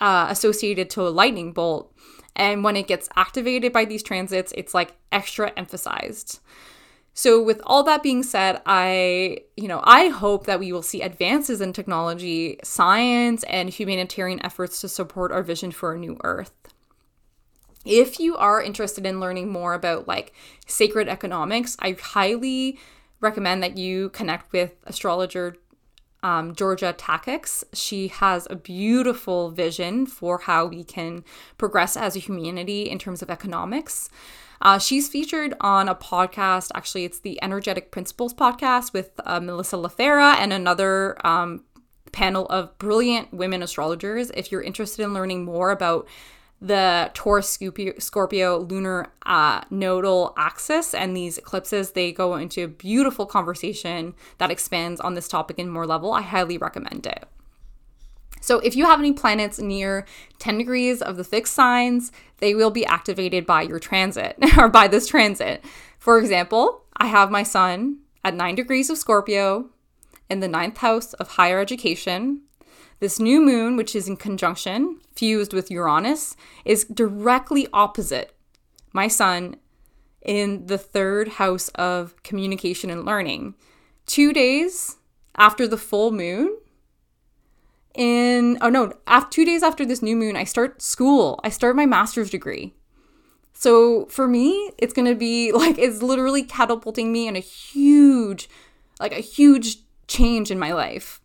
[0.00, 1.94] uh, associated to a lightning bolt.
[2.36, 6.40] And when it gets activated by these transits, it's like extra emphasized.
[7.12, 11.02] So with all that being said, I, you know, I hope that we will see
[11.02, 16.52] advances in technology, science, and humanitarian efforts to support our vision for a new earth.
[17.84, 20.32] If you are interested in learning more about like
[20.66, 22.78] sacred economics, I highly
[23.20, 25.56] recommend that you connect with astrologer
[26.22, 27.64] um, Georgia Takix.
[27.72, 31.24] She has a beautiful vision for how we can
[31.58, 34.10] progress as a humanity in terms of economics.
[34.62, 36.70] Uh, she's featured on a podcast.
[36.74, 41.64] Actually, it's the Energetic Principles podcast with uh, Melissa LaFera and another um,
[42.12, 44.30] panel of brilliant women astrologers.
[44.30, 46.06] If you're interested in learning more about
[46.60, 47.58] the Taurus
[47.98, 54.50] Scorpio, lunar uh, nodal axis and these eclipses, they go into a beautiful conversation that
[54.50, 56.12] expands on this topic in more level.
[56.12, 57.24] I highly recommend it.
[58.42, 60.06] So, if you have any planets near
[60.38, 64.88] 10 degrees of the fixed signs, they will be activated by your transit or by
[64.88, 65.64] this transit.
[65.98, 69.70] For example, I have my sun at 9 degrees of Scorpio
[70.28, 72.42] in the ninth house of higher education.
[73.00, 78.32] This new moon, which is in conjunction, fused with Uranus, is directly opposite
[78.92, 79.56] my sun
[80.22, 83.54] in the third house of communication and learning.
[84.04, 84.98] Two days
[85.36, 86.56] after the full moon,
[87.94, 91.40] in oh no after two days after this new moon i start school.
[91.42, 92.74] I start my master's degree.
[93.52, 98.48] So for me it's to be like it's literally catapulting me in a huge
[99.00, 101.20] like a huge change in my life.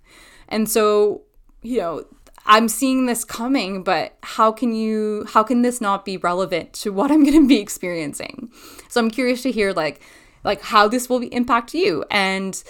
[0.48, 1.24] And so
[1.66, 2.06] you know
[2.46, 6.92] i'm seeing this coming but how can you how can this not be relevant to
[6.92, 8.50] what i'm going to be experiencing
[8.88, 10.02] so i'm curious to hear like
[10.44, 12.64] like how this will impact you and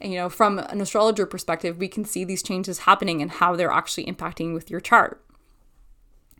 [0.00, 3.70] you know, from an astrologer perspective, we can see these changes happening and how they're
[3.70, 5.24] actually impacting with your chart.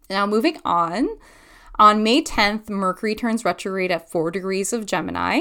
[0.08, 1.08] Now, moving on,
[1.78, 5.40] on May 10th, Mercury turns retrograde at 4 degrees of Gemini.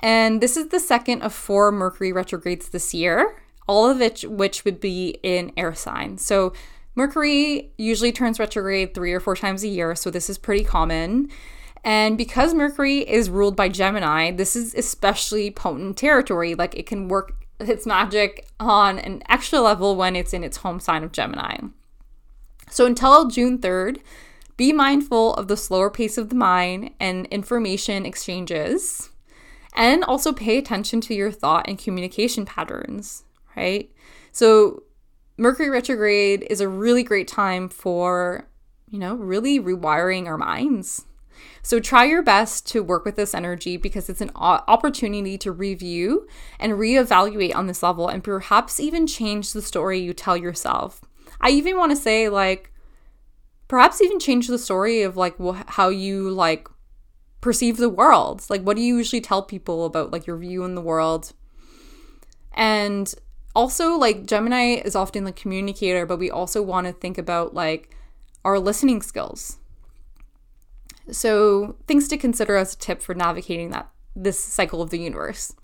[0.00, 4.64] And this is the second of four Mercury retrogrades this year, all of which which
[4.64, 6.24] would be in air signs.
[6.24, 6.52] So
[6.94, 11.28] Mercury usually turns retrograde three or four times a year, so this is pretty common.
[11.84, 16.54] And because Mercury is ruled by Gemini, this is especially potent territory.
[16.54, 20.80] Like it can work its magic on an extra level when it's in its home
[20.80, 21.58] sign of Gemini.
[22.70, 23.98] So until June 3rd,
[24.56, 29.10] be mindful of the slower pace of the mind and information exchanges.
[29.74, 33.24] And also pay attention to your thought and communication patterns,
[33.56, 33.90] right?
[34.32, 34.82] So
[35.38, 38.48] Mercury retrograde is a really great time for,
[38.88, 41.06] you know, really rewiring our minds
[41.62, 46.28] so try your best to work with this energy because it's an opportunity to review
[46.60, 51.00] and reevaluate on this level and perhaps even change the story you tell yourself.
[51.40, 52.72] I even want to say like
[53.68, 56.68] perhaps even change the story of like wh- how you like
[57.40, 58.44] perceive the world.
[58.48, 61.32] Like what do you usually tell people about like your view in the world?
[62.54, 63.12] And
[63.56, 67.96] also like Gemini is often the communicator, but we also want to think about like
[68.44, 69.58] our listening skills
[71.10, 75.54] so, things to consider as a tip for navigating that this cycle of the universe.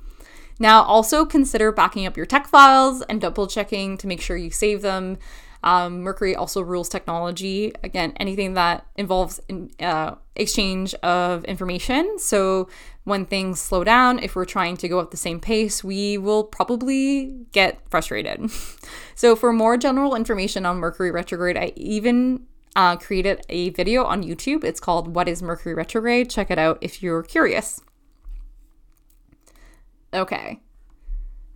[0.58, 4.50] Now, also consider backing up your tech files and double checking to make sure you
[4.50, 5.18] save them.
[5.64, 7.72] Um, Mercury also rules technology.
[7.84, 12.18] Again, anything that involves in, uh, exchange of information.
[12.18, 12.68] So,
[13.04, 16.44] when things slow down, if we're trying to go at the same pace, we will
[16.44, 18.50] probably get frustrated.
[19.14, 24.22] so, for more general information on Mercury retrograde, I even uh, created a video on
[24.22, 24.64] YouTube.
[24.64, 26.30] It's called What is Mercury Retrograde?
[26.30, 27.80] Check it out if you're curious.
[30.14, 30.60] Okay.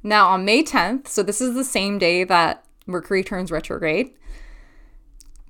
[0.03, 4.14] Now on May 10th, so this is the same day that Mercury turns retrograde,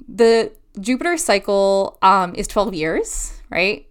[0.08, 3.86] the Jupiter cycle um, is 12 years, right?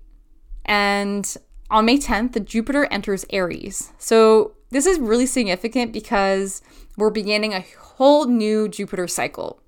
[0.65, 1.35] And
[1.69, 3.91] on May 10th, the Jupiter enters Aries.
[3.97, 6.61] So this is really significant because
[6.97, 9.61] we're beginning a whole new Jupiter cycle.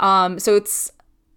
[0.00, 0.92] Um, so it's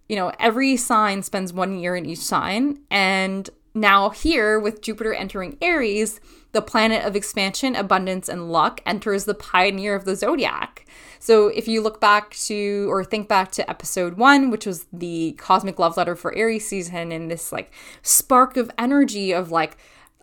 [0.08, 2.80] you know, every sign spends one year in each sign.
[2.90, 6.20] And now, here with Jupiter entering Aries,
[6.52, 10.75] the planet of expansion, abundance, and luck enters the pioneer of the zodiac.
[11.18, 15.32] So, if you look back to or think back to episode one, which was the
[15.38, 17.72] cosmic love letter for Aries season, and this like
[18.02, 19.76] spark of energy of like,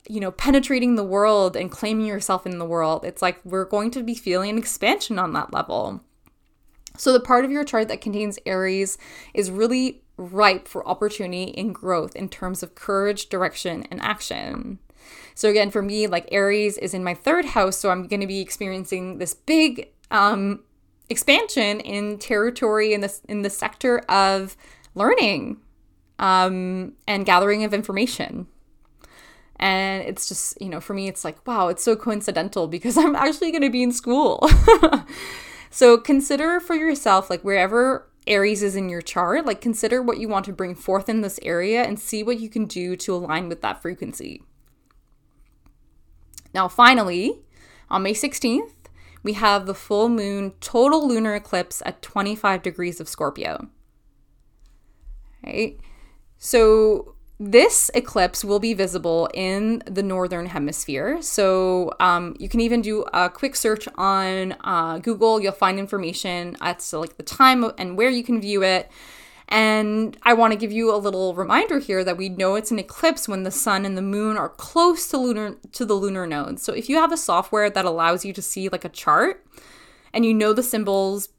[0.08, 3.92] you know, penetrating the world and claiming yourself in the world, it's like we're going
[3.92, 6.02] to be feeling an expansion on that level.
[6.98, 8.98] So, the part of your chart that contains Aries
[9.34, 14.80] is really ripe for opportunity and growth in terms of courage, direction, and action.
[15.36, 18.28] So, again, for me, like Aries is in my third house, so I'm going to
[18.28, 20.64] be experiencing this big um,
[21.10, 24.56] expansion in territory in this in the sector of
[24.96, 25.58] learning
[26.20, 28.48] um, and gathering of information.
[29.58, 33.16] And it's just, you know, for me, it's like, wow, it's so coincidental because I'm
[33.16, 34.48] actually going to be in school.
[35.74, 40.30] So consider for yourself, like wherever Aries is in your chart, like consider what you
[40.30, 43.50] want to bring forth in this area and see what you can do to align
[43.50, 44.44] with that frequency.
[46.54, 47.40] Now, finally,
[47.90, 48.70] on May 16th,
[49.24, 53.68] we have the full moon total lunar eclipse at 25 degrees of Scorpio.
[55.46, 55.80] Right?
[56.38, 61.22] So this eclipse will be visible in the northern hemisphere.
[61.22, 65.42] So um, you can even do a quick search on uh, Google.
[65.42, 68.90] You'll find information as to like the time and where you can view it.
[69.50, 72.80] And I want to give you a little reminder here that we know it's an
[72.80, 76.64] eclipse when the sun and the moon are close to lunar to the lunar nodes.
[76.64, 79.46] So if you have a software that allows you to see like a chart
[80.14, 81.30] and you know the symbols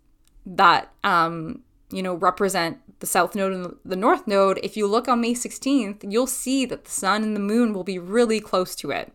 [0.46, 5.09] that um, you know represent the south node and the north node, if you look
[5.09, 8.74] on May 16th, you'll see that the sun and the moon will be really close
[8.76, 9.12] to it.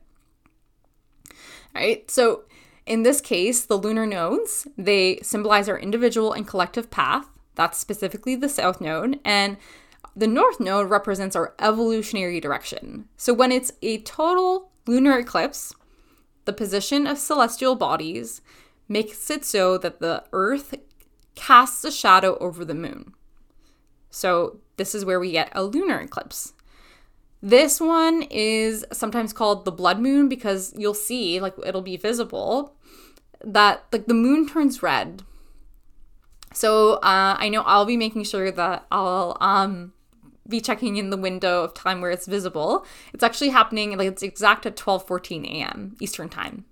[1.75, 2.09] All right?
[2.09, 2.43] So
[2.85, 7.27] in this case, the lunar nodes, they symbolize our individual and collective path.
[7.59, 9.19] That's specifically the south node.
[9.25, 9.57] And
[10.15, 13.09] the north node represents our evolutionary direction.
[13.17, 15.75] So when it's a total lunar eclipse,
[16.45, 18.39] the position of celestial bodies
[18.87, 20.73] makes it so that the earth
[21.35, 23.13] casts a shadow over the moon.
[24.09, 26.53] So this is where we get a lunar eclipse.
[27.41, 32.77] This one is sometimes called the blood moon because you'll see, like, it'll be visible
[33.43, 35.23] that, like, the moon turns red.
[36.53, 39.93] So uh, I know I'll be making sure that I'll um,
[40.47, 42.85] be checking in the window of time where it's visible.
[43.13, 45.95] It's actually happening, like, it's exact at 12 14 a.m.
[45.99, 46.65] Eastern Time.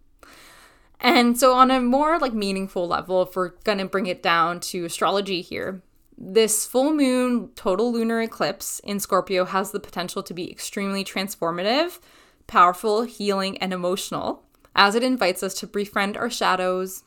[0.99, 4.85] And so, on a more like meaningful level, if we're gonna bring it down to
[4.85, 5.83] astrology here,
[6.17, 11.99] this full moon total lunar eclipse in Scorpio has the potential to be extremely transformative,
[12.47, 14.43] powerful, healing, and emotional,
[14.75, 17.03] as it invites us to befriend our shadows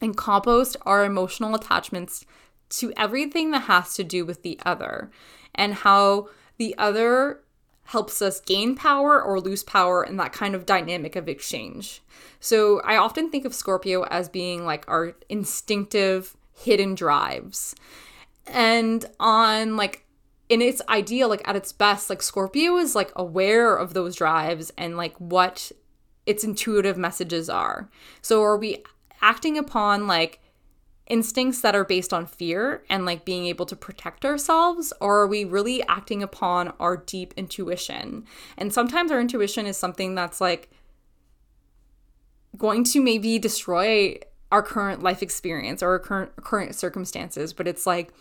[0.00, 2.24] and compost our emotional attachments
[2.70, 5.10] to everything that has to do with the other
[5.54, 6.28] and how
[6.58, 7.40] the other
[7.84, 12.02] helps us gain power or lose power in that kind of dynamic of exchange.
[12.38, 17.74] So I often think of Scorpio as being like our instinctive hidden drives
[18.46, 20.04] and on like
[20.48, 24.72] in its ideal like at its best like scorpio is like aware of those drives
[24.76, 25.70] and like what
[26.26, 27.88] its intuitive messages are
[28.22, 28.82] so are we
[29.20, 30.40] acting upon like
[31.06, 35.26] instincts that are based on fear and like being able to protect ourselves or are
[35.26, 38.24] we really acting upon our deep intuition?
[38.56, 40.70] And sometimes our intuition is something that's like
[42.56, 44.18] going to maybe destroy
[44.50, 48.12] our current life experience or our current current circumstances but it's like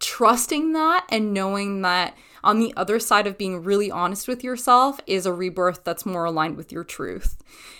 [0.00, 4.98] trusting that and knowing that on the other side of being really honest with yourself
[5.06, 7.36] is a rebirth that's more aligned with your truth.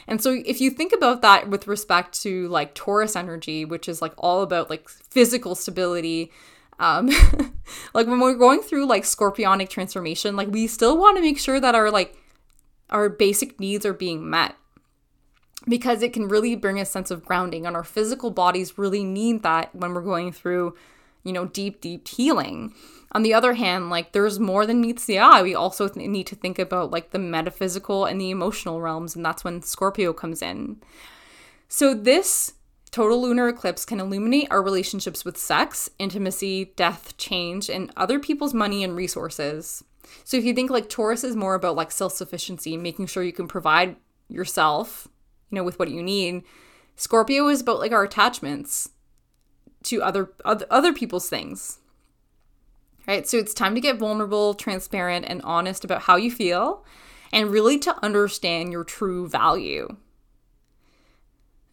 [0.06, 4.02] And so if you think about that with respect to like Taurus energy, which is
[4.02, 6.30] like all about like physical stability,
[6.78, 7.06] um
[7.94, 11.58] like when we're going through like scorpionic transformation, like we still want to make sure
[11.58, 12.16] that our like
[12.90, 14.56] our basic needs are being met
[15.68, 19.42] because it can really bring a sense of grounding and our physical bodies really need
[19.42, 20.74] that when we're going through
[21.24, 22.74] you know, deep, deep healing.
[23.12, 25.42] On the other hand, like there's more than meets the eye.
[25.42, 29.24] We also th- need to think about like the metaphysical and the emotional realms, and
[29.24, 30.80] that's when Scorpio comes in.
[31.68, 32.54] So, this
[32.90, 38.54] total lunar eclipse can illuminate our relationships with sex, intimacy, death, change, and other people's
[38.54, 39.84] money and resources.
[40.24, 43.32] So, if you think like Taurus is more about like self sufficiency, making sure you
[43.32, 43.96] can provide
[44.28, 45.08] yourself,
[45.50, 46.44] you know, with what you need,
[46.94, 48.90] Scorpio is about like our attachments
[49.84, 51.78] to other other, people's things.
[53.06, 53.26] Right?
[53.26, 56.84] So it's time to get vulnerable, transparent and honest about how you feel
[57.32, 59.96] and really to understand your true value.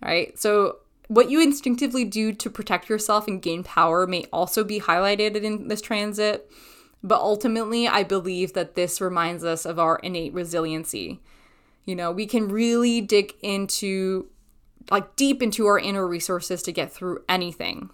[0.02, 0.38] Right?
[0.40, 0.78] So
[1.08, 5.68] what you instinctively do to protect yourself and gain power may also be highlighted in
[5.68, 6.50] this transit.
[7.04, 11.22] But ultimately, I believe that this reminds us of our innate resiliency.
[11.86, 14.28] You know, we can really dig into,
[14.90, 17.92] like, deep into our inner resources to get through anything.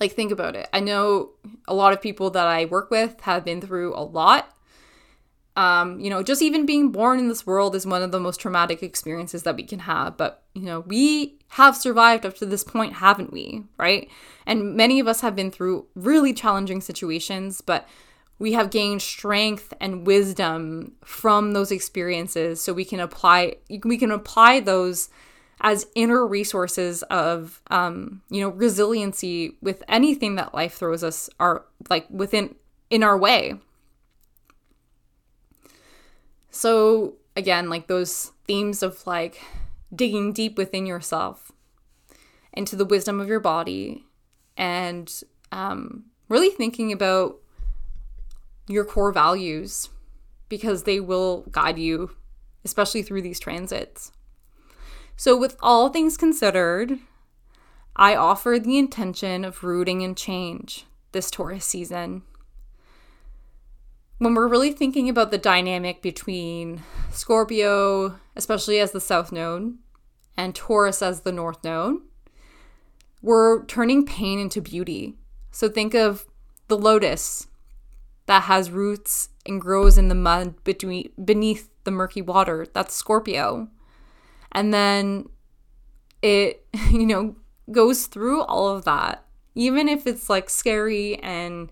[0.00, 0.68] Like, think about it.
[0.72, 1.30] I know
[1.68, 4.54] a lot of people that I work with have been through a lot
[5.56, 8.40] um, you know, just even being born in this world is one of the most
[8.40, 10.16] traumatic experiences that we can have.
[10.16, 13.64] But, you know, we have survived up to this point, haven't we?
[13.76, 14.08] Right?
[14.46, 17.88] And many of us have been through really challenging situations, but
[18.38, 24.10] we have gained strength and wisdom from those experiences so we can apply we can
[24.10, 25.10] apply those
[25.60, 31.64] as inner resources of um, you know resiliency with anything that life throws us are
[31.88, 32.54] like within
[32.90, 33.58] in our way
[36.50, 39.40] so, again, like those themes of like
[39.94, 41.52] digging deep within yourself
[42.52, 44.04] into the wisdom of your body
[44.56, 47.36] and um, really thinking about
[48.68, 49.88] your core values
[50.48, 52.10] because they will guide you,
[52.64, 54.10] especially through these transits.
[55.20, 56.98] So, with all things considered,
[57.94, 62.22] I offer the intention of rooting in change this Taurus season
[64.20, 69.78] when we're really thinking about the dynamic between Scorpio, especially as the South Node,
[70.36, 71.96] and Taurus as the North Node,
[73.22, 75.16] we're turning pain into beauty.
[75.50, 76.26] So think of
[76.68, 77.46] the lotus
[78.26, 82.66] that has roots and grows in the mud between beneath the murky water.
[82.74, 83.68] That's Scorpio.
[84.52, 85.28] And then
[86.22, 87.36] it, you know,
[87.70, 89.24] goes through all of that.
[89.54, 91.70] Even if it's like scary and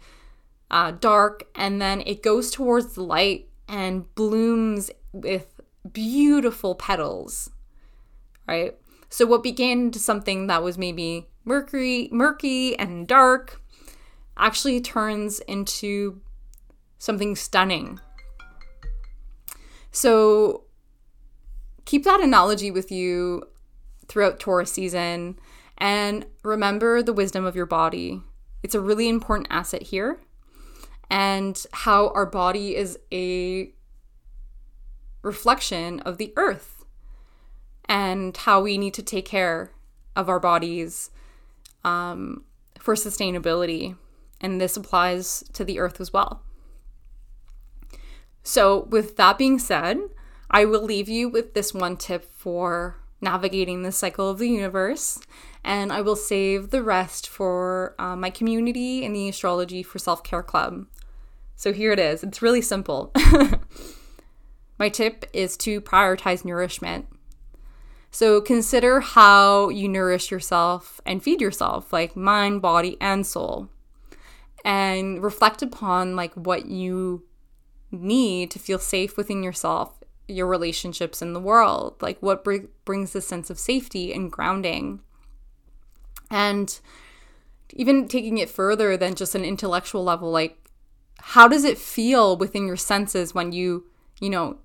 [0.70, 5.60] uh, dark, and then it goes towards the light and blooms with
[5.92, 7.50] beautiful petals,
[8.46, 8.76] right?
[9.08, 13.62] So what began to something that was maybe murky, murky and dark
[14.36, 16.20] actually turns into
[16.98, 18.00] something stunning.
[19.90, 20.64] So
[21.88, 23.42] keep that analogy with you
[24.08, 25.38] throughout Taurus season
[25.78, 28.20] and remember the wisdom of your body.
[28.62, 30.20] It's a really important asset here
[31.10, 33.72] and how our body is a
[35.22, 36.84] reflection of the earth
[37.86, 39.72] and how we need to take care
[40.14, 41.10] of our bodies
[41.84, 42.44] um,
[42.78, 43.96] for sustainability.
[44.42, 46.42] And this applies to the earth as well.
[48.42, 50.00] So, with that being said,
[50.50, 55.18] I will leave you with this one tip for navigating the cycle of the universe,
[55.64, 60.22] and I will save the rest for uh, my community in the Astrology for Self
[60.22, 60.86] Care Club.
[61.56, 62.22] So here it is.
[62.22, 63.12] It's really simple.
[64.78, 67.06] My tip is to prioritize nourishment.
[68.12, 73.68] So consider how you nourish yourself and feed yourself, like mind, body, and soul.
[74.64, 77.24] And reflect upon like what you
[77.90, 79.98] need to feel safe within yourself,
[80.28, 85.00] your relationships in the world, like what br- brings a sense of safety and grounding.
[86.30, 86.78] And
[87.72, 90.58] even taking it further than just an intellectual level, like
[91.18, 93.86] how does it feel within your senses when you,
[94.20, 94.58] you know,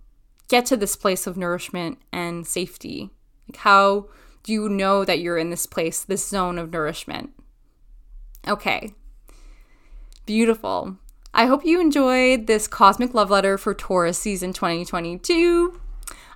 [0.50, 3.10] get to this place of nourishment and safety?
[3.48, 4.10] Like, how
[4.44, 7.32] do you know that you're in this place, this zone of nourishment?
[8.48, 8.94] Okay.
[10.26, 10.98] Beautiful.
[11.36, 15.80] I hope you enjoyed this cosmic love letter for Taurus season 2022.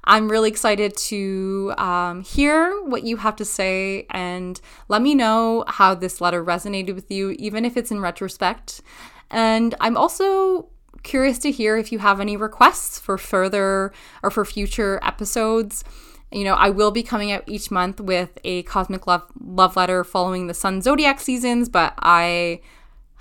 [0.03, 5.65] I'm really excited to um, hear what you have to say and let me know
[5.67, 8.81] how this letter resonated with you, even if it's in retrospect.
[9.29, 10.69] And I'm also
[11.03, 13.93] curious to hear if you have any requests for further
[14.23, 15.83] or for future episodes.
[16.31, 20.03] You know, I will be coming out each month with a cosmic love love letter
[20.03, 22.61] following the sun zodiac seasons, but I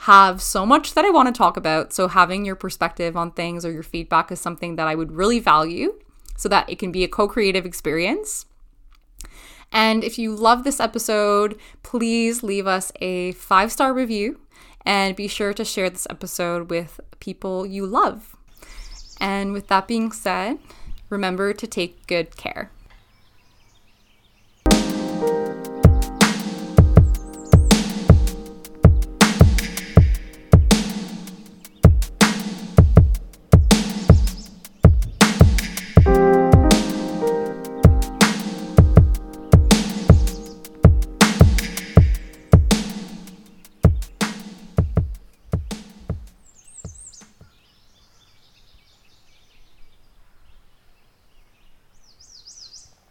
[0.00, 1.92] have so much that I want to talk about.
[1.92, 5.40] So having your perspective on things or your feedback is something that I would really
[5.40, 5.98] value
[6.36, 8.46] so that it can be a co-creative experience.
[9.72, 14.38] And if you love this episode, please leave us a five-star review
[14.84, 18.36] and be sure to share this episode with people you love.
[19.18, 20.58] And with that being said,
[21.08, 22.70] remember to take good care.